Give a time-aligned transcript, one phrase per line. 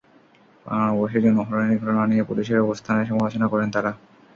[0.65, 3.91] বাংলা নববর্ষে যৌন হয়রানির ঘটনা নিয়ে পুলিশের অবস্থানের সমালোচনা করেন তাঁরা।